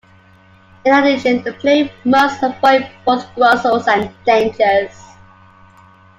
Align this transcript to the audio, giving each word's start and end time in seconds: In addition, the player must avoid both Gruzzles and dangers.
In 0.83 0.93
addition, 0.95 1.43
the 1.43 1.53
player 1.53 1.91
must 2.05 2.41
avoid 2.41 2.89
both 3.05 3.23
Gruzzles 3.35 3.87
and 3.87 4.09
dangers. 4.25 4.99